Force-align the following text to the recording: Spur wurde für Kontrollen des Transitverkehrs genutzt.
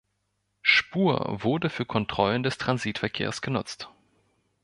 Spur 0.63 1.43
wurde 1.43 1.69
für 1.69 1.85
Kontrollen 1.85 2.41
des 2.41 2.57
Transitverkehrs 2.57 3.43
genutzt. 3.43 3.87